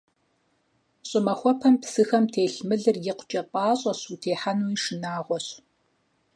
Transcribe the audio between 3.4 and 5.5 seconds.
пӀащӀэщ, утехьэнуи шынагъуэщ.